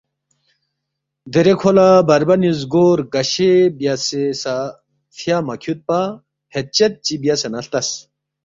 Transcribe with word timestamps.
دیرے 1.31 1.53
کھو 1.59 1.71
لہ 1.77 1.87
بربنی 2.07 2.51
زگو 2.59 2.85
رگشے 2.99 3.51
بیاسے 3.77 4.23
سہ 4.41 4.55
فیا 5.15 5.37
مہ 5.45 5.55
کھیُودپا 5.61 5.99
فید 6.51 6.67
چد 6.75 6.93
چی 7.05 7.13
بیاسے 7.21 7.47
نہ 7.51 7.59
ہلتس 7.61 7.87